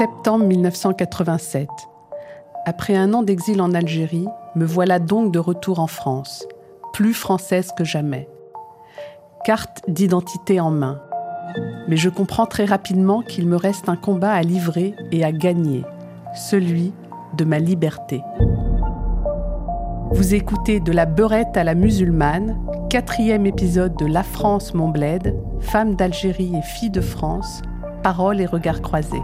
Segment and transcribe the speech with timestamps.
[0.00, 1.68] Septembre 1987.
[2.64, 6.48] Après un an d'exil en Algérie, me voilà donc de retour en France,
[6.94, 8.26] plus française que jamais.
[9.44, 11.02] Carte d'identité en main.
[11.86, 15.84] Mais je comprends très rapidement qu'il me reste un combat à livrer et à gagner,
[16.34, 16.94] celui
[17.36, 18.22] de ma liberté.
[20.12, 22.58] Vous écoutez De la beurette à la musulmane,
[22.88, 27.60] quatrième épisode de La France, mon bled, femme d'Algérie et fille de France,
[28.02, 29.20] paroles et regards croisés.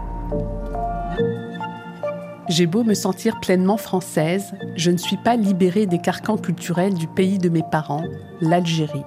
[2.49, 7.05] J'ai beau me sentir pleinement française, je ne suis pas libérée des carcans culturels du
[7.07, 8.05] pays de mes parents,
[8.39, 9.03] l'Algérie.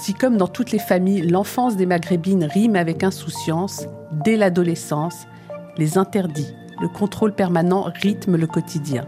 [0.00, 5.26] Si comme dans toutes les familles, l'enfance des maghrébines rime avec insouciance, dès l'adolescence,
[5.78, 9.04] les interdits, le contrôle permanent rythment le quotidien.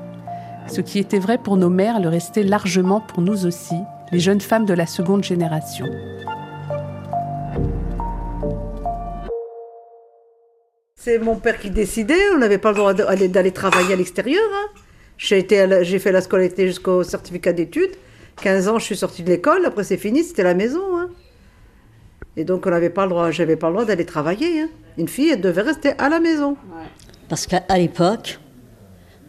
[0.67, 3.77] Ce qui était vrai pour nos mères le restait largement pour nous aussi,
[4.11, 5.87] les jeunes femmes de la seconde génération.
[11.05, 14.43] C'est mon père qui décidait, on n'avait pas le droit d'aller travailler à l'extérieur.
[14.55, 14.71] Hein.
[15.19, 15.43] J'ai
[15.99, 17.91] fait la scolarité jusqu'au certificat d'études.
[18.41, 20.97] 15 ans, je suis sortie de l'école, après c'est fini, c'était la maison.
[20.97, 21.11] Hein.
[22.39, 24.63] Et donc on n'avait pas le droit, j'avais pas le droit d'aller travailler.
[24.63, 24.71] Hein.
[24.97, 26.57] Une fille, elle devait rester à la maison.
[27.29, 28.39] Parce qu'à l'époque,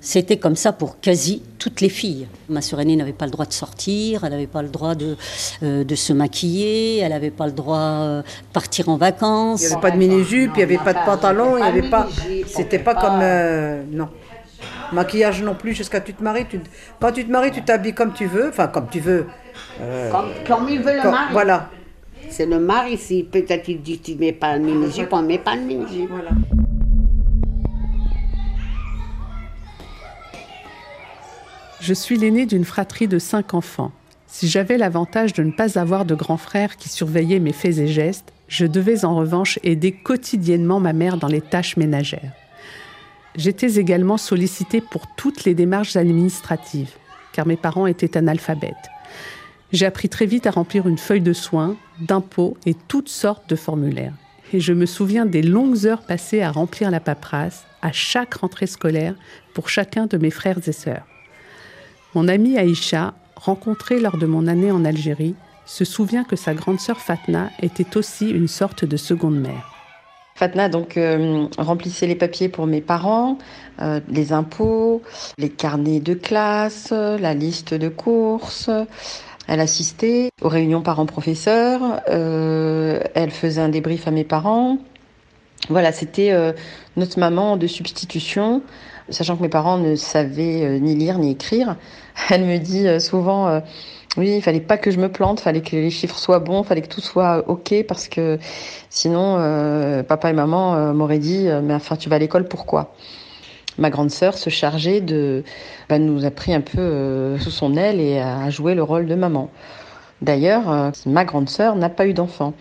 [0.05, 2.27] c'était comme ça pour quasi toutes les filles.
[2.47, 5.17] Ma sœur aînée n'avait pas le droit de sortir, elle n'avait pas le droit de,
[5.63, 9.63] euh, de se maquiller, elle n'avait pas le droit de partir en vacances.
[9.63, 11.89] Il n'y avait pas de mini-jupe, il n'y avait pas de pantalon, il n'y avait
[11.89, 12.07] pas.
[12.45, 13.19] C'était pas comme.
[13.19, 14.09] Euh, non.
[14.93, 16.45] Maquillage non plus jusqu'à tu te maries.
[16.47, 16.61] Tu,
[17.01, 19.25] quand tu te maries, tu t'habilles comme tu veux, enfin comme tu veux.
[19.81, 20.11] Euh,
[20.45, 21.31] comme, il veut le mari.
[21.31, 21.69] Voilà.
[22.29, 25.27] C'est le mari, si peut-être il dit tu ne mets pas de mini-jupe, on ne
[25.27, 26.11] met pas de mini-jupe.
[26.11, 26.29] Voilà.
[31.85, 33.91] Je suis l'aînée d'une fratrie de cinq enfants.
[34.25, 37.85] Si j'avais l'avantage de ne pas avoir de grands frères qui surveillaient mes faits et
[37.85, 42.31] gestes, je devais en revanche aider quotidiennement ma mère dans les tâches ménagères.
[43.35, 46.89] J'étais également sollicitée pour toutes les démarches administratives,
[47.33, 48.89] car mes parents étaient analphabètes.
[49.71, 53.55] J'ai appris très vite à remplir une feuille de soins, d'impôts et toutes sortes de
[53.55, 54.15] formulaires.
[54.53, 58.65] Et je me souviens des longues heures passées à remplir la paperasse à chaque rentrée
[58.65, 59.13] scolaire
[59.53, 61.05] pour chacun de mes frères et sœurs.
[62.15, 66.79] Mon amie Aïcha, rencontrée lors de mon année en Algérie, se souvient que sa grande
[66.79, 69.73] sœur Fatna était aussi une sorte de seconde mère.
[70.35, 73.37] Fatna donc euh, remplissait les papiers pour mes parents,
[73.81, 75.01] euh, les impôts,
[75.37, 78.69] les carnets de classe, la liste de courses.
[79.49, 82.01] Elle assistait aux réunions parents-professeurs.
[82.09, 84.77] Euh, elle faisait un débrief à mes parents.
[85.67, 86.31] Voilà, c'était
[86.95, 88.61] notre maman de substitution,
[89.09, 91.75] sachant que mes parents ne savaient ni lire ni écrire.
[92.29, 93.59] Elle me dit euh, souvent, euh,
[94.17, 96.63] oui, il fallait pas que je me plante, il fallait que les chiffres soient bons,
[96.63, 98.39] il fallait que tout soit ok, parce que
[98.89, 102.93] sinon, euh, papa et maman m'auraient dit, mais enfin, tu vas à l'école, pourquoi?
[103.77, 105.43] Ma grande sœur se chargeait de,
[105.89, 109.15] bah, nous a pris un peu sous son aile et a joué le rôle de
[109.15, 109.49] maman.
[110.21, 112.53] D'ailleurs, ma grande sœur n'a pas eu d'enfant.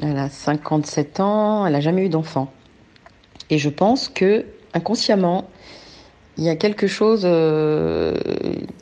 [0.00, 2.52] Elle a 57 ans, elle n'a jamais eu d'enfant.
[3.50, 5.48] Et je pense que inconsciemment,
[6.36, 8.14] il y a quelque chose euh,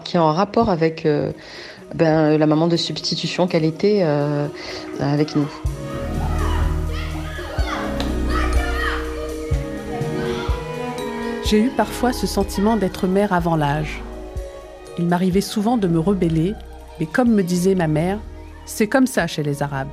[0.04, 1.32] qui est en rapport avec euh,
[1.94, 4.48] ben, la maman de substitution qu'elle était euh,
[5.00, 5.48] avec nous.
[11.44, 14.00] J'ai eu parfois ce sentiment d'être mère avant l'âge.
[14.98, 16.54] Il m'arrivait souvent de me rebeller,
[16.98, 18.18] mais comme me disait ma mère,
[18.64, 19.88] c'est comme ça chez les Arabes.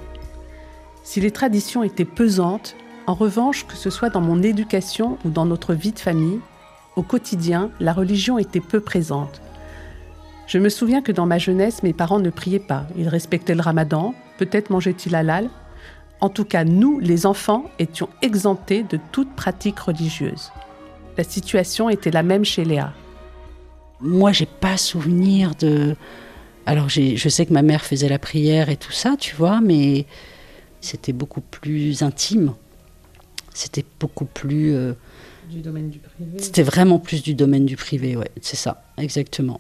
[1.04, 2.76] Si les traditions étaient pesantes,
[3.08, 6.40] en revanche, que ce soit dans mon éducation ou dans notre vie de famille,
[7.00, 9.40] au quotidien, la religion était peu présente.
[10.48, 12.86] Je me souviens que dans ma jeunesse, mes parents ne priaient pas.
[12.98, 15.50] Ils respectaient le ramadan, peut-être mangeaient-ils halal.
[16.20, 20.52] En tout cas, nous, les enfants, étions exemptés de toute pratique religieuse.
[21.18, 22.92] La situation était la même chez Léa.
[24.02, 25.96] Moi, j'ai pas souvenir de.
[26.66, 30.06] Alors, je sais que ma mère faisait la prière et tout ça, tu vois, mais
[30.82, 32.56] c'était beaucoup plus intime.
[33.54, 34.76] C'était beaucoup plus.
[34.76, 34.94] Euh,
[35.50, 39.60] du domaine du privé C'était vraiment plus du domaine du privé, ouais, c'est ça, exactement.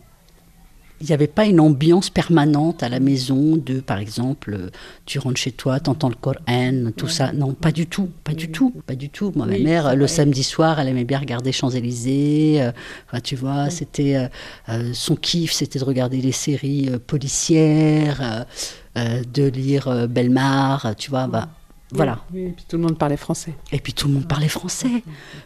[1.01, 4.69] Il n'y avait pas une ambiance permanente à la maison de, par exemple, euh,
[5.05, 7.31] tu rentres chez toi, tu entends le Coran, tout ça.
[7.31, 9.31] Non, pas du tout, pas du tout, pas du tout.
[9.33, 12.61] Moi, ma mère, le samedi soir, elle aimait bien regarder Champs-Élysées.
[12.61, 12.71] Euh,
[13.07, 14.29] enfin, tu vois, c'était
[14.67, 18.45] euh, son kiff, c'était de regarder les séries policières,
[18.97, 21.27] de lire Belmar, tu vois.
[21.27, 21.47] Bah,
[21.91, 22.19] voilà.
[22.35, 23.53] et puis tout le monde parlait français.
[23.71, 25.03] Et puis tout le monde parlait français.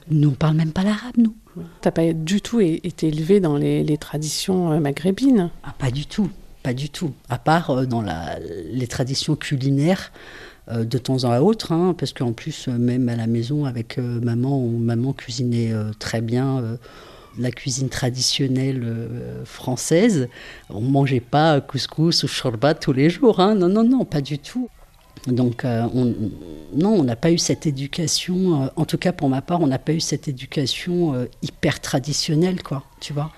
[0.09, 1.35] Nous, on parle même pas l'arabe, nous.
[1.81, 6.29] T'as pas du tout été élevé dans les, traditions euh, maghrébines ah, Pas du tout,
[6.63, 7.13] pas du tout.
[7.29, 10.11] À part euh, dans la, les traditions culinaires
[10.69, 14.67] euh, de temps à autre, hein, parce qu'en plus, même à la maison avec maman,
[14.67, 16.77] maman cuisinait très bien
[17.37, 18.85] la cuisine traditionnelle
[19.45, 20.27] française.
[20.69, 23.39] On mangeait pas couscous ou shorba tous les jours.
[23.39, 23.55] Hein.
[23.55, 24.69] Non, non, non, pas du tout.
[25.27, 26.13] Donc, on,
[26.75, 29.79] non, on n'a pas eu cette éducation, en tout cas pour ma part, on n'a
[29.79, 33.31] pas eu cette éducation hyper traditionnelle, quoi, tu vois.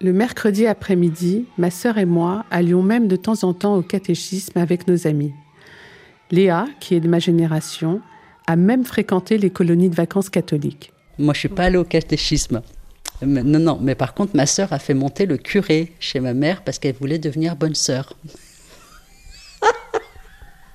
[0.00, 4.58] Le mercredi après-midi, ma sœur et moi allions même de temps en temps au catéchisme
[4.58, 5.32] avec nos amis.
[6.30, 8.00] Léa, qui est de ma génération,
[8.46, 10.92] a même fréquenté les colonies de vacances catholiques.
[11.18, 12.62] Moi, je suis pas allée au catéchisme.
[13.24, 16.64] Non, non, mais par contre, ma sœur a fait monter le curé chez ma mère
[16.64, 18.16] parce qu'elle voulait devenir bonne sœur.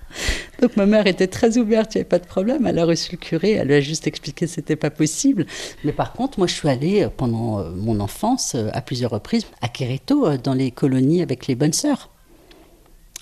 [0.61, 2.65] Donc ma mère était très ouverte, il n'y avait pas de problème.
[2.65, 5.45] Elle a reçu le curé, elle lui a juste expliqué que c'était pas possible.
[5.83, 9.11] Mais par contre, moi je suis allée euh, pendant euh, mon enfance euh, à plusieurs
[9.11, 12.09] reprises à Querétaro, dans les colonies avec les bonnes sœurs.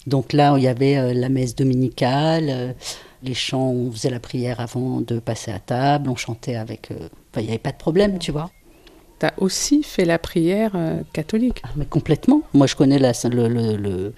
[0.08, 2.76] Donc là, il y avait la messe dominicale,
[3.24, 6.92] les chants, on faisait la prière avant de passer à table, on chantait avec.
[6.92, 8.52] Enfin, il n'y avait pas de problème, tu vois.
[9.20, 10.74] Tu as aussi fait la prière
[11.12, 12.44] catholique ah, Mais complètement.
[12.54, 13.48] Moi, je connais la, le,
[13.78, 14.14] le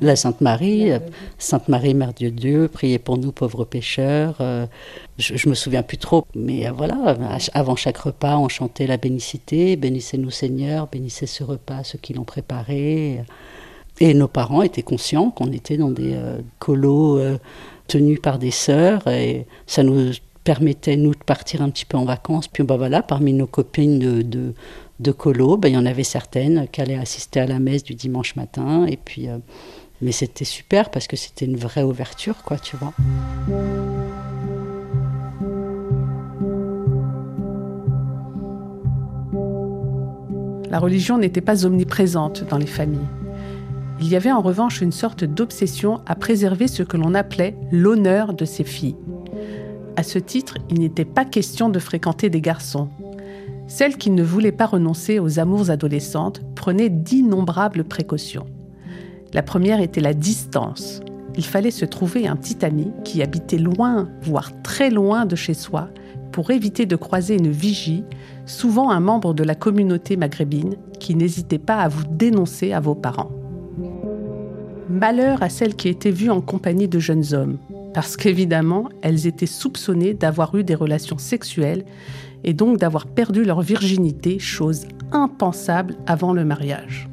[0.00, 0.90] la Sainte Marie,
[1.38, 4.36] Sainte Marie, Mère de Dieu, priez pour nous pauvres pécheurs.
[4.40, 4.66] Euh,
[5.18, 7.16] je, me souviens plus trop, mais euh, voilà,
[7.54, 12.24] avant chaque repas, on chantait la bénicité, bénissez-nous Seigneur, bénissez ce repas, ceux qui l'ont
[12.24, 13.22] préparé.
[14.00, 17.20] Et nos parents étaient conscients qu'on était dans des euh, colos
[17.88, 20.12] tenus par des sœurs, et ça nous
[20.44, 22.48] permettait, nous, de partir un petit peu en vacances.
[22.48, 24.54] Puis ben voilà, parmi nos copines de de
[25.12, 28.36] colo, ben, il y en avait certaines qui allaient assister à la messe du dimanche
[28.36, 28.86] matin.
[28.86, 29.38] Et puis, euh,
[30.00, 32.92] mais c'était super parce que c'était une vraie ouverture, quoi, tu vois.
[40.70, 43.00] La religion n'était pas omniprésente dans les familles.
[44.00, 48.34] Il y avait en revanche une sorte d'obsession à préserver ce que l'on appelait l'honneur
[48.34, 48.96] de ses filles.
[49.96, 52.88] À ce titre, il n'était pas question de fréquenter des garçons,
[53.68, 58.46] celle qui ne voulait pas renoncer aux amours adolescentes prenait d'innombrables précautions.
[59.34, 61.00] La première était la distance.
[61.36, 65.54] Il fallait se trouver un petit ami qui habitait loin, voire très loin de chez
[65.54, 65.90] soi,
[66.32, 68.04] pour éviter de croiser une vigie,
[68.46, 72.94] souvent un membre de la communauté maghrébine, qui n'hésitait pas à vous dénoncer à vos
[72.94, 73.30] parents.
[74.88, 77.58] Malheur à celles qui étaient vues en compagnie de jeunes hommes,
[77.92, 81.84] parce qu'évidemment, elles étaient soupçonnées d'avoir eu des relations sexuelles
[82.44, 87.08] et donc d'avoir perdu leur virginité, chose impensable avant le mariage.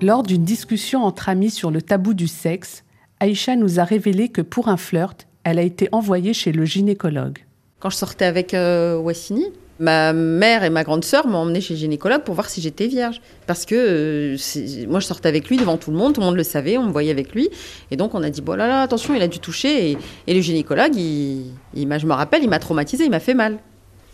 [0.00, 2.84] Lors d'une discussion entre amis sur le tabou du sexe,
[3.20, 7.38] Aïcha nous a révélé que pour un flirt, elle a été envoyée chez le gynécologue.
[7.78, 9.46] Quand je sortais avec euh, Wassini,
[9.80, 12.86] Ma mère et ma grande sœur m'ont emmené chez le gynécologue pour voir si j'étais
[12.86, 13.20] vierge.
[13.46, 16.36] Parce que euh, moi, je sortais avec lui devant tout le monde, tout le monde
[16.36, 17.48] le savait, on me voyait avec lui.
[17.90, 19.98] Et donc, on a dit, bon là là, attention, il a dû toucher.
[20.26, 23.58] Et, le gynécologue, il, je me rappelle, il m'a traumatisé, il m'a fait mal.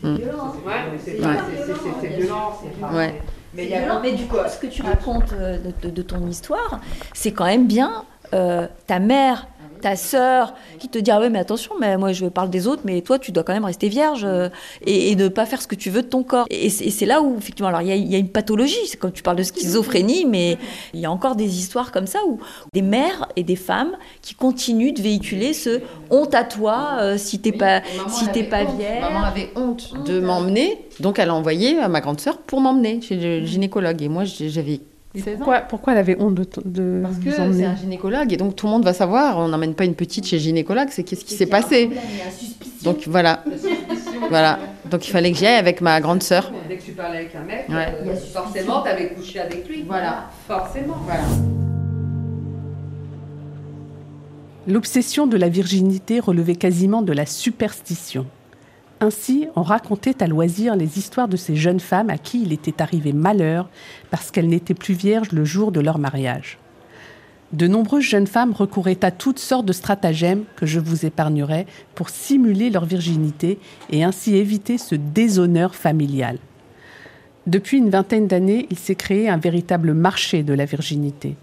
[0.01, 0.55] C'est violent.
[1.05, 2.61] c'est violent.
[2.95, 3.21] Ouais.
[3.55, 3.69] Mais,
[4.03, 6.81] mais, du coup, ce que tu racontes euh, de, ton histoire,
[7.15, 9.49] c'est quand même bien euh, ta mère
[9.81, 12.83] ta sœur qui te dit ah ouais mais attention mais moi je parle des autres
[12.85, 14.49] mais toi tu dois quand même rester vierge euh,
[14.87, 16.47] et, ne pas faire ce que tu veux de ton corps.
[16.51, 19.37] Et, c'est là où effectivement alors il y, a, une pathologie c'est comme tu parles
[19.37, 20.59] de schizophrénie mais
[20.95, 22.39] il y a encore des histoires comme ça où
[22.73, 27.39] des mères et des femmes qui continuent de véhiculer ce honte à toi euh, si
[27.41, 29.01] t'es pas si t'es pas vierge.
[29.01, 33.01] Maman avait honte de m'emmener donc elle a envoyé à ma grande sœur pour m'emmener
[33.01, 34.03] chez le gynécologue.
[34.03, 34.81] Et moi j'avais
[35.23, 38.67] pourquoi, pourquoi, elle avait honte de, de Parce que c'est un gynécologue et donc tout
[38.67, 39.39] le monde va savoir.
[39.39, 41.91] On n'emmène pas une petite chez gynécologue, c'est qu'est-ce qui s'est passé.
[42.83, 43.45] Donc voilà.
[44.29, 44.59] voilà.
[44.91, 46.53] Donc il fallait que j'y aille avec ma grande sœur.
[46.69, 49.85] Dès que tu parlais avec un mec, euh, forcément tu avais couché avec lui.
[49.87, 50.31] Voilà.
[50.47, 50.97] Forcément.
[51.05, 51.23] Voilà.
[54.67, 58.27] L'obsession de la virginité relevait quasiment de la superstition.
[59.01, 62.83] Ainsi, on racontait à loisir les histoires de ces jeunes femmes à qui il était
[62.83, 63.69] arrivé malheur
[64.11, 66.59] parce qu'elles n'étaient plus vierges le jour de leur mariage.
[67.53, 72.11] De nombreuses jeunes femmes recouraient à toutes sortes de stratagèmes que je vous épargnerai pour
[72.11, 73.59] simuler leur virginité
[73.91, 76.39] et ainsi éviter ce déshonneur familial.
[77.47, 81.37] Depuis une vingtaine d'années, il s'est créé un véritable marché de la virginité.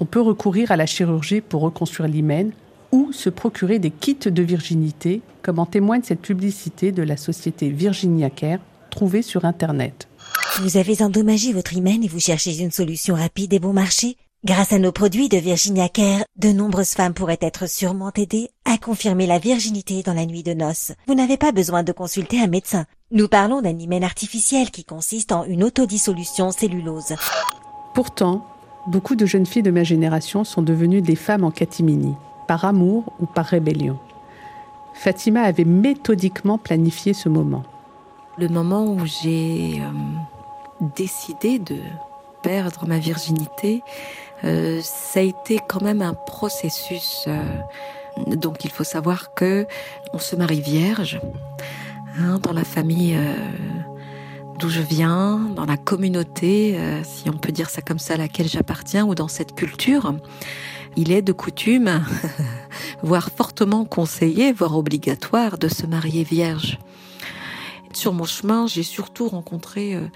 [0.00, 2.52] On peut recourir à la chirurgie pour reconstruire l'hymen
[2.92, 7.68] ou se procurer des kits de virginité, comme en témoigne cette publicité de la société
[7.68, 10.08] Virginia Care trouvée sur Internet.
[10.60, 14.16] Vous avez endommagé votre hymen et vous cherchez une solution rapide et bon marché?
[14.44, 18.78] Grâce à nos produits de Virginia Care, de nombreuses femmes pourraient être sûrement aidées à
[18.78, 20.92] confirmer la virginité dans la nuit de noces.
[21.06, 22.86] Vous n'avez pas besoin de consulter un médecin.
[23.10, 27.16] Nous parlons d'un hymen artificiel qui consiste en une autodissolution cellulose.
[27.94, 28.46] Pourtant,
[28.88, 32.14] Beaucoup de jeunes filles de ma génération sont devenues des femmes en catimini,
[32.48, 33.98] par amour ou par rébellion.
[34.94, 37.62] Fatima avait méthodiquement planifié ce moment.
[38.36, 41.76] Le moment où j'ai euh, décidé de
[42.42, 43.82] perdre ma virginité,
[44.42, 47.26] euh, ça a été quand même un processus.
[47.28, 47.40] Euh,
[48.26, 49.66] donc il faut savoir que
[50.12, 51.20] on se marie vierge
[52.18, 53.16] hein, dans la famille
[54.58, 58.48] d'où je viens, dans la communauté, si on peut dire ça comme ça, à laquelle
[58.48, 60.12] j'appartiens, ou dans cette culture
[60.98, 62.02] il est de coutume,
[63.04, 66.80] voire fortement conseillé, voire obligatoire, de se marier vierge.
[67.92, 70.08] Sur mon chemin, j'ai surtout rencontré euh,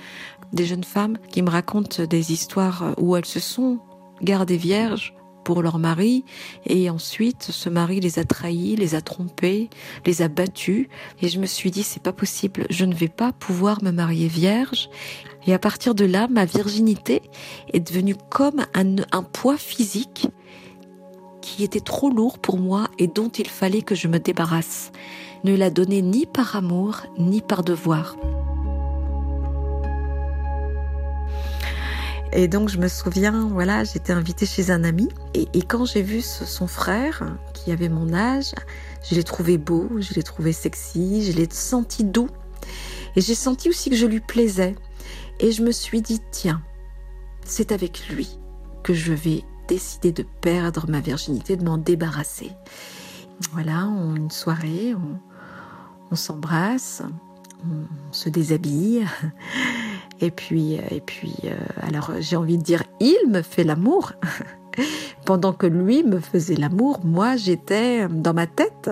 [0.53, 3.79] des jeunes femmes qui me racontent des histoires où elles se sont
[4.23, 6.25] gardées vierges pour leur mari
[6.67, 9.71] et ensuite ce mari les a trahis, les a trompées,
[10.05, 10.89] les a battues
[11.21, 14.29] et je me suis dit c'est pas possible, je ne vais pas pouvoir me marier
[14.29, 14.89] vierge
[15.47, 17.23] et à partir de là ma virginité
[17.73, 20.29] est devenue comme un poids physique
[21.43, 24.93] qui était trop lourd pour moi et dont il fallait que je me débarrasse.
[25.45, 28.17] Ne la donner ni par amour, ni par devoir.
[32.33, 36.23] Et donc je me souviens, voilà, j'étais invitée chez un ami et, quand j'ai vu
[36.23, 38.55] son frère qui avait mon âge,
[39.07, 42.31] je l'ai trouvé beau, je l'ai trouvé sexy, je l'ai senti doux
[43.17, 44.75] et j'ai senti aussi que je lui plaisais.
[45.41, 46.63] Et je me suis dit, tiens,
[47.45, 48.39] c'est avec lui
[48.83, 52.53] que je vais décidé de perdre ma virginité, de m'en débarrasser.
[53.53, 53.81] Voilà,
[54.17, 54.95] une soirée,
[56.11, 57.03] on, s'embrasse,
[57.65, 59.07] on se déshabille.
[60.21, 64.13] Et puis, et puis euh, alors j'ai envie de dire, il me fait l'amour.
[65.27, 68.91] Pendant que lui me faisait l'amour, moi j'étais dans ma tête.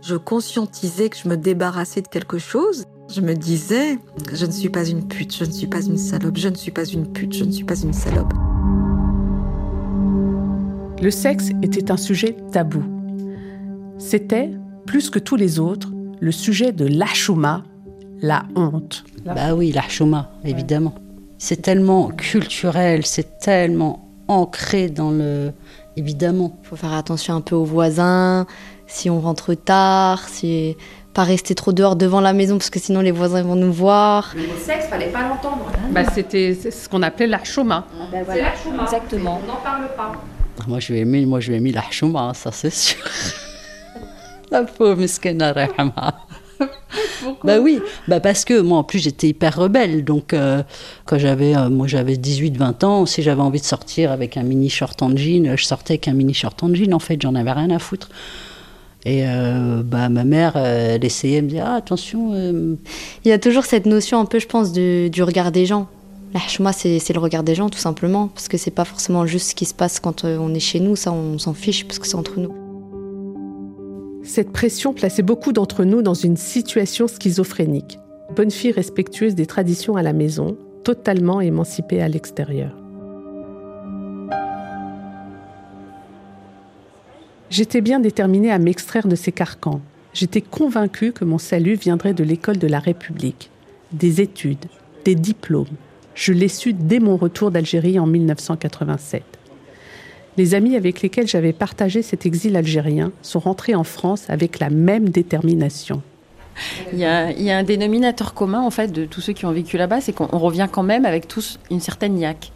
[0.00, 2.86] Je conscientisais que je me débarrassais de quelque chose.
[3.08, 3.98] Je me disais,
[4.32, 6.70] je ne suis pas une pute, je ne suis pas une salope, je ne suis
[6.70, 8.32] pas une pute, je ne suis pas une salope.
[11.02, 12.82] Le sexe était un sujet tabou.
[13.96, 14.50] C'était,
[14.86, 15.88] plus que tous les autres,
[16.20, 17.64] le sujet de l'achuma,
[18.20, 19.04] la honte.
[19.24, 20.94] Bah oui, l'achuma, évidemment.
[21.38, 25.52] C'est tellement culturel, c'est tellement ancré dans le.
[25.96, 26.58] Évidemment.
[26.62, 28.46] Il faut faire attention un peu aux voisins,
[28.86, 30.76] si on rentre tard, si
[31.14, 34.34] pas rester trop dehors devant la maison parce que sinon les voisins vont nous voir.
[34.36, 35.66] Le sexe, fallait pas l'entendre.
[35.92, 37.86] Bah, c'était ce qu'on appelait l'achuma.
[37.90, 38.82] Ah, ben C'est l'achuma.
[38.84, 39.40] Exactement.
[39.42, 40.12] On n'en parle pas.
[40.70, 43.04] Moi, je lui ai mis, moi, je lui ai mis la chouma, ça c'est sûr.
[44.52, 45.52] la pauvre miskena
[47.44, 50.62] bah oui, bah parce que moi en plus j'étais hyper rebelle, donc euh,
[51.06, 54.68] quand j'avais, euh, moi j'avais 18-20 ans, si j'avais envie de sortir avec un mini
[54.68, 57.52] short en jean, je sortais avec un mini short en jean, en fait j'en avais
[57.52, 58.10] rien à foutre.
[59.04, 62.34] Et euh, bah, ma mère, elle essayait de me dire ah, attention.
[63.24, 65.88] Il y a toujours cette notion un peu, je pense, du regard des gens.
[66.32, 69.50] La hachma, c'est le regard des gens, tout simplement, parce que c'est pas forcément juste
[69.50, 71.98] ce qui se passe quand euh, on est chez nous, ça on s'en fiche, parce
[71.98, 72.54] que c'est entre nous.
[74.22, 77.98] Cette pression plaçait beaucoup d'entre nous dans une situation schizophrénique.
[78.36, 82.70] Bonne fille respectueuse des traditions à la maison, totalement émancipée à l'extérieur.
[87.48, 89.80] J'étais bien déterminée à m'extraire de ces carcans.
[90.12, 93.50] J'étais convaincue que mon salut viendrait de l'école de la République,
[93.90, 94.66] des études,
[95.04, 95.66] des diplômes,
[96.14, 99.22] je l'ai su dès mon retour d'Algérie en 1987.
[100.36, 104.70] Les amis avec lesquels j'avais partagé cet exil algérien sont rentrés en France avec la
[104.70, 106.02] même détermination.
[106.92, 109.46] Il y, a, il y, a, un dénominateur commun en fait de tous ceux qui
[109.46, 112.52] ont vécu là-bas, c'est qu'on revient quand même avec tous une certaine niaque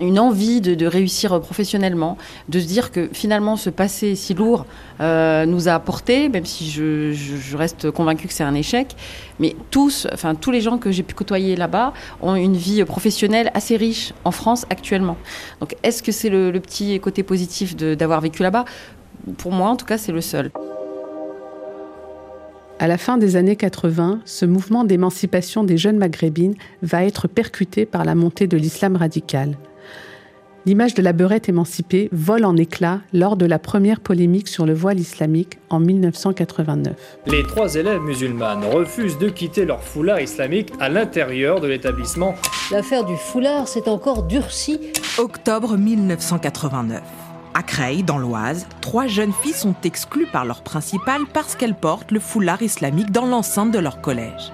[0.00, 2.16] une envie de, réussir professionnellement,
[2.48, 4.66] de se dire que finalement ce passé si lourd
[5.00, 8.94] euh, nous a apporté, même si je, reste convaincue que c'est un échec,
[9.38, 13.50] mais tous, enfin tous les gens que j'ai pu côtoyer là-bas ont une vie professionnelle
[13.54, 15.16] assez riche en France actuellement.
[15.60, 18.64] Donc est-ce que c'est le, le petit côté positif d'avoir vécu là-bas?
[19.38, 20.50] Pour moi en tout cas c'est le seul.
[22.78, 27.86] À la fin des années 80, ce mouvement d'émancipation des jeunes maghrébines va être percuté
[27.86, 29.56] par la montée de l'islam radical
[30.66, 34.74] l'image de la beurette émancipée vole en éclats lors de la première polémique sur le
[34.74, 36.94] voile islamique en 1989.
[37.26, 42.34] Les trois élèves musulmanes refusent de quitter leur foulard islamique à l'intérieur de l'établissement.
[42.72, 44.80] L'affaire du foulard s'est encore durcie.
[45.18, 47.00] Octobre 1989.
[47.54, 52.10] À Creil, dans l'Oise, trois jeunes filles sont exclues par leur principal parce qu'elles portent
[52.10, 54.52] le foulard islamique dans l'enceinte de leur collège.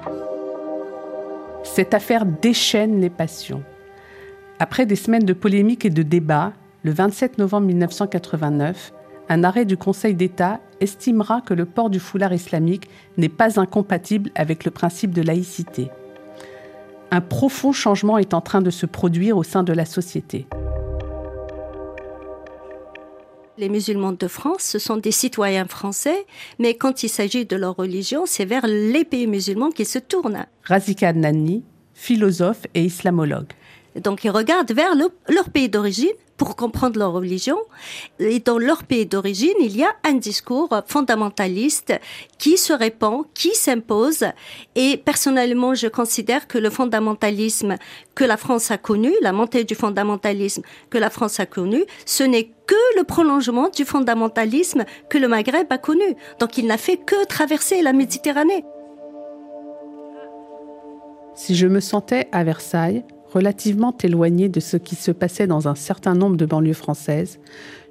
[1.64, 3.62] Cette affaire déchaîne les passions.
[4.62, 6.52] Après des semaines de polémiques et de débats,
[6.84, 8.92] le 27 novembre 1989,
[9.28, 14.30] un arrêt du Conseil d'État estimera que le port du foulard islamique n'est pas incompatible
[14.36, 15.90] avec le principe de laïcité.
[17.10, 20.46] Un profond changement est en train de se produire au sein de la société.
[23.58, 26.24] Les musulmans de France, ce sont des citoyens français,
[26.60, 30.46] mais quand il s'agit de leur religion, c'est vers les pays musulmans qu'ils se tournent.
[30.62, 31.64] Razika Nani,
[31.94, 33.50] philosophe et islamologue.
[33.96, 37.58] Donc ils regardent vers le- leur pays d'origine pour comprendre leur religion.
[38.18, 41.92] Et dans leur pays d'origine, il y a un discours fondamentaliste
[42.38, 44.24] qui se répand, qui s'impose.
[44.74, 47.76] Et personnellement, je considère que le fondamentalisme
[48.14, 52.24] que la France a connu, la montée du fondamentalisme que la France a connu, ce
[52.24, 56.16] n'est que le prolongement du fondamentalisme que le Maghreb a connu.
[56.40, 58.64] Donc il n'a fait que traverser la Méditerranée.
[61.34, 65.74] Si je me sentais à Versailles, relativement éloignée de ce qui se passait dans un
[65.74, 67.38] certain nombre de banlieues françaises,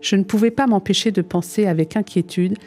[0.01, 2.57] je ne pouvais pas m'empêcher de penser avec inquiétude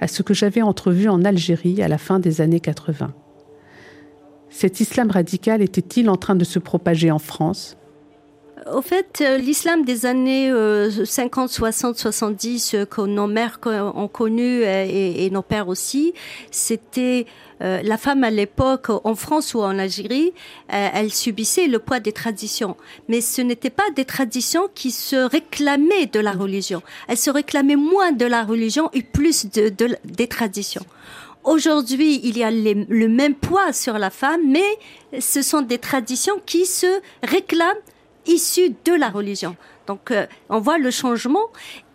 [0.00, 3.12] à ce que j'avais entrevu en Algérie à la fin des années 80.
[4.50, 7.76] Cet islam radical était-il en train de se propager en France?
[8.72, 14.08] Au fait, euh, l'islam des années euh, 50, 60, 70 euh, que nos mères ont
[14.08, 16.12] connu euh, et nos pères aussi,
[16.50, 17.26] c'était
[17.62, 20.32] euh, la femme à l'époque en France ou en Algérie,
[20.72, 22.76] euh, elle subissait le poids des traditions.
[23.08, 26.82] Mais ce n'était pas des traditions qui se réclamaient de la religion.
[27.08, 30.84] Elles se réclamaient moins de la religion et plus de, de- des traditions.
[31.44, 36.34] Aujourd'hui, il y a le même poids sur la femme, mais ce sont des traditions
[36.44, 37.78] qui se réclament
[38.26, 39.56] issues de la religion.
[39.86, 41.46] Donc, euh, on voit le changement.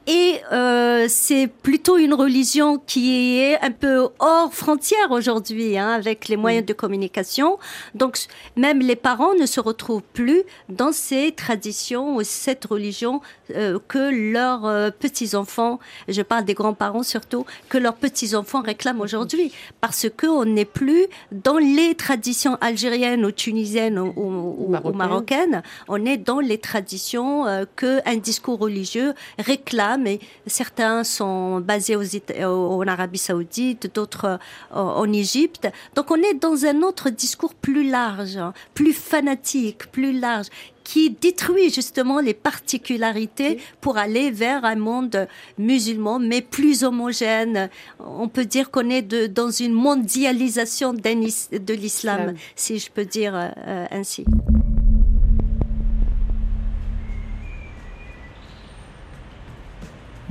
[0.05, 6.27] Et euh, c'est plutôt une religion qui est un peu hors frontière aujourd'hui, hein, avec
[6.27, 7.57] les moyens de communication.
[7.95, 8.17] Donc,
[8.57, 13.22] même les parents ne se retrouvent plus dans ces traditions, ou cette religion
[13.55, 15.79] euh, que leurs euh, petits-enfants,
[16.10, 19.53] je parle des grands-parents surtout, que leurs petits-enfants réclament aujourd'hui.
[19.79, 25.63] Parce qu'on n'est plus dans les traditions algériennes ou tunisiennes ou, ou- ou- ou marocaines,
[25.88, 29.93] on est dans les traditions euh, que un discours religieux réclame.
[30.06, 32.03] Et certains sont basés aux
[32.46, 35.68] en Arabie Saoudite, d'autres euh, en Égypte.
[35.96, 40.48] Donc on est dans un autre discours plus large, hein, plus fanatique, plus large
[40.84, 45.27] qui détruit justement les particularités pour aller vers un monde
[45.58, 47.70] musulman, mais plus homogène.
[48.00, 52.36] On peut dire qu'on est de- dans une mondialisation de l'islam, Islam.
[52.56, 54.25] si je peux dire euh, euh, ainsi.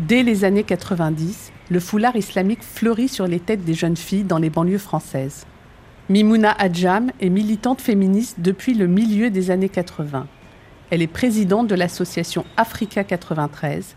[0.09, 4.39] Dès les années 90, le foulard islamique fleurit sur les têtes des jeunes filles dans
[4.39, 5.47] les banlieues françaises.
[6.09, 10.27] Mimouna Adjam est militante féministe depuis le milieu des années 80.
[10.91, 13.95] Elle est présidente de l'association Africa 93,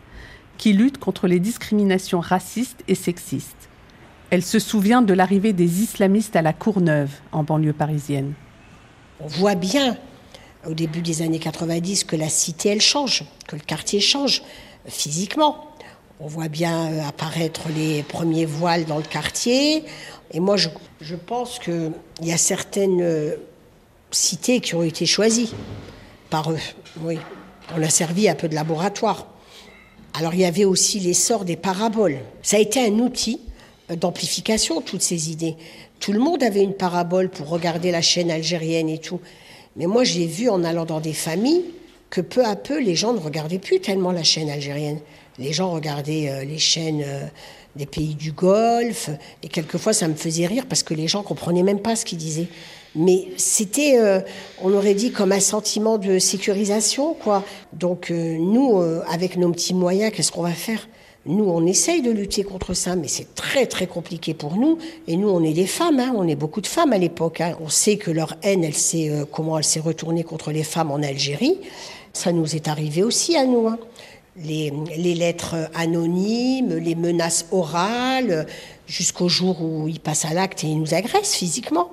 [0.59, 3.69] qui lutte contre les discriminations racistes et sexistes.
[4.29, 8.33] Elle se souvient de l'arrivée des islamistes à la Courneuve, en banlieue parisienne.
[9.19, 9.97] On voit bien
[10.67, 14.43] au début des années 90 que la cité, elle change, que le quartier change
[14.87, 15.71] physiquement.
[16.21, 19.83] On voit bien euh, apparaître les premiers voiles dans le quartier.
[20.31, 20.69] Et moi, je,
[21.15, 23.35] pense qu'il y a certaines euh,
[24.11, 25.53] cités qui ont été choisies
[26.29, 26.59] par eux.
[27.01, 27.17] Oui,
[27.75, 29.27] on a servi un peu de laboratoire.
[30.13, 32.19] Alors il y avait aussi l'essor des paraboles.
[32.41, 33.41] Ça a été un outil
[33.91, 35.57] euh, d'amplification, toutes ces idées.
[35.99, 39.19] Tout le monde avait une parabole pour regarder la chaîne algérienne et tout.
[39.75, 41.65] Mais moi, j'ai vu en allant dans des familles
[42.09, 44.99] que peu à peu, les gens ne regardaient plus tellement la chaîne algérienne.
[45.37, 47.25] Les gens regardaient euh, les chaînes euh,
[47.75, 49.09] des pays du Golfe.
[49.43, 52.17] Et quelquefois, ça me faisait rire parce que les gens comprenaient même pas ce qu'ils
[52.17, 52.47] disaient.
[52.95, 54.21] Mais c'était, euh,
[54.63, 57.43] on aurait dit, comme un sentiment de sécurisation, quoi.
[57.73, 60.87] Donc, nous, avec nos petits moyens, qu'est-ce qu'on va faire?
[61.25, 64.77] Nous, on essaye de lutter contre ça, mais c'est très, très compliqué pour nous.
[65.09, 67.41] Et nous, on est des femmes, hein, on est beaucoup de femmes à l'époque.
[67.41, 67.57] hein.
[67.59, 71.03] On sait que leur haine, elle sait comment elle s'est retournée contre les femmes en
[71.03, 71.57] Algérie.
[72.13, 73.67] Ça nous est arrivé aussi à nous.
[73.67, 73.77] hein.
[74.43, 74.69] Les,
[75.15, 78.45] lettres anonymes, les menaces orales,
[78.87, 81.91] jusqu'au jour où ils passent à l'acte et ils nous agressent physiquement.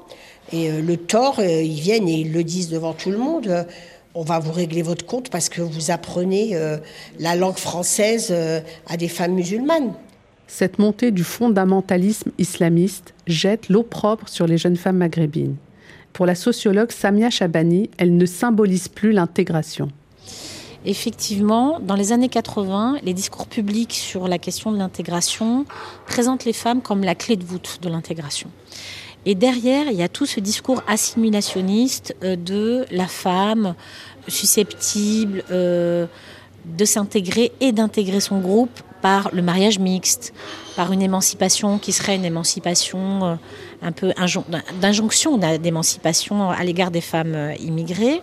[0.53, 3.49] Et euh, le tort, euh, ils viennent et ils le disent devant tout le monde.
[3.49, 3.65] euh,
[4.15, 6.55] on va vous régler votre compte parce que vous apprenez
[7.19, 8.31] la langue française
[8.87, 9.95] à des femmes musulmanes.
[10.47, 15.57] Cette montée du fondamentalisme islamiste jette l'opprobre sur les jeunes femmes maghrébines.
[16.13, 19.89] Pour la sociologue Samia Chabani, elle ne symbolise plus l'intégration.
[20.85, 25.64] Effectivement, dans les années 80, les discours publics sur la question de l'intégration
[26.07, 28.51] présentent les femmes comme la clé de voûte de l'intégration.
[29.25, 33.77] Et derrière, il y a tout ce discours assimilationniste euh, de la femme
[34.27, 36.07] susceptible euh,
[36.64, 40.33] de s'intégrer et d'intégrer son groupe par le mariage mixte,
[40.77, 43.35] par une émancipation qui serait une émancipation euh,
[43.83, 44.45] un peu injon-
[44.81, 48.21] d'injonction d'émancipation à l'égard des femmes immigrées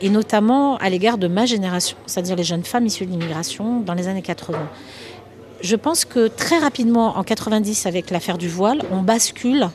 [0.00, 3.94] et notamment à l'égard de ma génération, c'est-à-dire les jeunes femmes issues de l'immigration dans
[3.94, 4.58] les années 80.
[5.62, 9.68] Je pense que très rapidement, en 90, avec l'affaire du voile, on bascule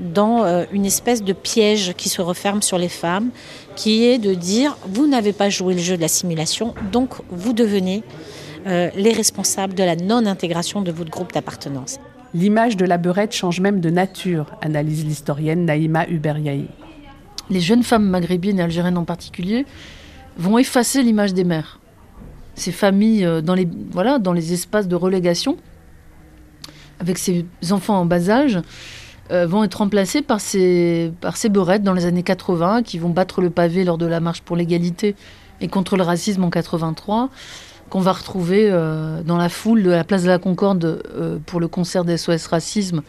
[0.00, 3.30] dans euh, une espèce de piège qui se referme sur les femmes,
[3.76, 8.02] qui est de dire vous n'avez pas joué le jeu de l'assimilation, donc vous devenez
[8.66, 11.98] euh, les responsables de la non-intégration de votre groupe d'appartenance.
[12.32, 16.66] L'image de la beurette change même de nature, analyse l'historienne Naïma Uberiaï.
[17.50, 19.66] Les jeunes femmes maghrébines et algériennes en particulier
[20.36, 21.78] vont effacer l'image des mères.
[22.54, 25.56] Ces familles euh, dans les, voilà, dans les espaces de relégation,
[27.00, 28.60] avec ces enfants en bas âge,
[29.30, 31.34] euh, vont être remplacés par ces, par
[31.80, 35.16] dans les années 80 qui vont battre le pavé lors de la marche pour l'égalité
[35.60, 37.30] et contre le racisme en 83
[37.88, 41.02] qu'on va retrouver euh, dans la foule de la place de la Concorde
[41.46, 43.02] pour le concert des SOS Racisme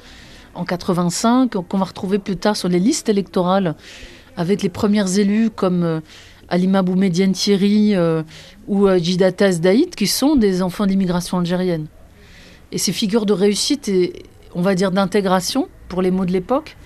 [0.53, 3.75] en 85, qu'on va retrouver plus tard sur les listes électorales
[4.37, 6.01] avec les premières élus comme
[6.49, 7.95] Alima Boumedienne Thierry
[8.67, 11.87] ou Jidata Daïd qui sont des enfants d'immigration algérienne.
[12.71, 14.23] Et ces figures de réussite et
[14.55, 16.77] on va dire d'intégration pour les mots de l'époque,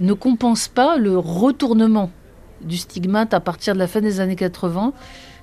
[0.00, 2.10] ne compense pas le retournement
[2.60, 4.92] du stigmate à partir de la fin des années 80,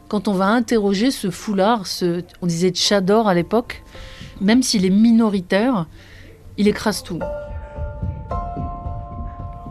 [0.07, 3.83] quand on va interroger ce foulard, ce, on disait tchador à l'époque,
[4.39, 5.87] même s'il est minoritaire,
[6.57, 7.19] il écrase tout.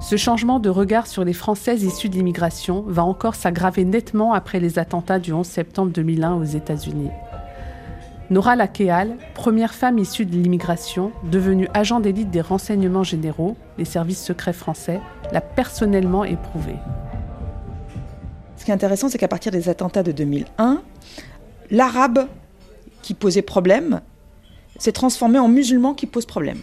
[0.04, 4.60] Ce changement de regard sur les Françaises issues de l'immigration va encore s'aggraver nettement après
[4.60, 7.08] les attentats du 11 septembre 2001 aux États-Unis.
[8.28, 14.22] Nora Lakeal, première femme issue de l'immigration, devenue agent d'élite des renseignements généraux, les services
[14.22, 15.00] secrets français,
[15.32, 16.76] l'a personnellement éprouvée.
[18.58, 20.82] Ce qui est intéressant, c'est qu'à partir des attentats de 2001,
[21.70, 22.28] l'arabe
[23.00, 24.02] qui posait problème
[24.78, 26.60] s'est transformé en musulman qui pose problème.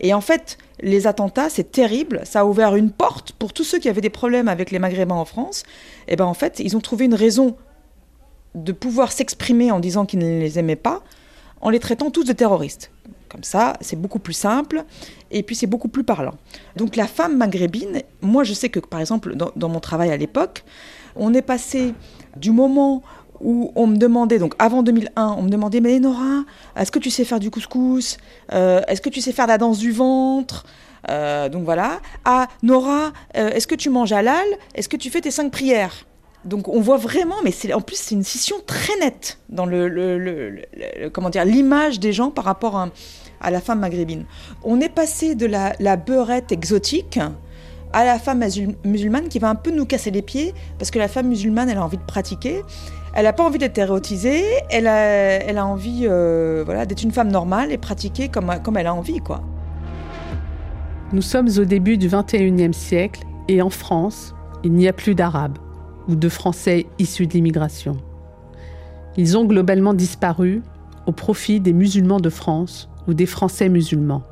[0.00, 2.20] Et en fait, les attentats, c'est terrible.
[2.24, 5.14] Ça a ouvert une porte pour tous ceux qui avaient des problèmes avec les Maghrébins
[5.14, 5.62] en France.
[6.08, 7.56] Et ben en fait, ils ont trouvé une raison
[8.54, 11.02] de pouvoir s'exprimer en disant qu'ils ne les aimaient pas,
[11.60, 12.90] en les traitant tous de terroristes.
[13.28, 14.84] Comme ça, c'est beaucoup plus simple
[15.30, 16.34] et puis c'est beaucoup plus parlant.
[16.76, 20.64] Donc la femme maghrébine, moi je sais que par exemple dans, mon travail à l'époque,
[21.16, 21.94] on est passé
[22.36, 23.02] du moment
[23.40, 26.44] où on me demandait, donc avant 2001, on me demandait, mais Nora,
[26.76, 28.18] est-ce que tu sais faire du couscous?
[28.52, 30.64] Euh, Est-ce que tu sais faire la danse du ventre?
[31.10, 32.00] Euh, Donc voilà.
[32.24, 34.46] À Nora, euh, est-ce que tu manges halal?
[34.74, 36.06] Est-ce que tu fais tes cinq prières?
[36.46, 39.88] Donc on voit vraiment, mais c'est en plus c'est une scission très nette dans le,
[41.44, 42.76] l'image des gens par rapport
[43.40, 44.24] à, la femme maghrébine.
[44.62, 47.18] On est passé de la, beurette exotique
[47.92, 48.44] à la femme
[48.84, 51.78] musulmane qui va un peu nous casser les pieds parce que la femme musulmane elle
[51.78, 52.62] a envie de pratiquer,
[53.16, 57.72] elle n'a pas envie d'être érotisée, elle a, envie euh, voilà d'être une femme normale
[57.72, 59.40] et pratiquer comme, comme elle a envie quoi.
[61.14, 65.56] Nous sommes au début du 21e siècle et en France, il n'y a plus d'arabes
[66.08, 67.96] ou de Français issus de l'immigration.
[69.16, 70.60] Ils ont globalement disparu
[71.06, 74.24] au profit des musulmans de France ou des Français musulmans.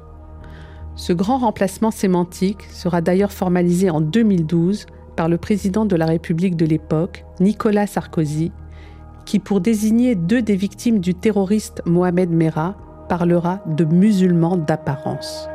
[0.94, 4.85] Ce grand remplacement sémantique sera d'ailleurs formalisé en 2012
[5.16, 8.53] par le président de la République de l'époque, Nicolas Sarkozy,
[9.25, 12.75] qui, pour désigner deux des victimes du terroriste Mohamed Merah,
[13.09, 15.49] parlera de musulmans d'apparence.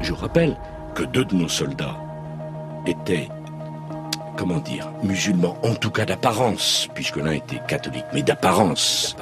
[0.00, 0.56] Je rappelle
[0.94, 1.96] que deux de nos soldats
[2.86, 3.28] étaient
[4.36, 9.16] comment dire, musulmans, en tout cas d'apparence, puisque l'un était catholique, mais d'apparence.